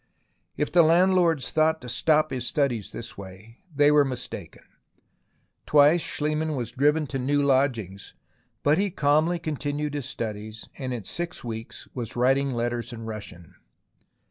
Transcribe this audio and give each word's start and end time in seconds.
If 0.57 0.71
the 0.71 0.81
landlords 0.81 1.51
thought 1.51 1.79
to 1.81 1.87
stop 1.87 2.31
his 2.31 2.47
studies 2.47 2.91
in 2.91 2.97
this 2.97 3.19
way, 3.19 3.59
they 3.75 3.91
were 3.91 4.03
mistaken. 4.03 4.63
Twice 5.67 6.01
Schliemann 6.01 6.55
was 6.55 6.71
driven 6.71 7.05
to 7.05 7.19
new 7.19 7.43
lodgings, 7.43 8.15
but 8.63 8.79
he 8.79 8.89
calmly 8.89 9.37
continued 9.37 9.93
his 9.93 10.07
studies, 10.07 10.67
and 10.79 10.91
in 10.91 11.03
six 11.03 11.43
weeks 11.43 11.87
was 11.93 12.15
writing 12.15 12.51
letters 12.51 12.91
in 12.91 13.05
Russian. 13.05 13.53